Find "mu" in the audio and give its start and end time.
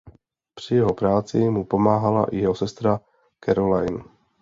1.37-1.65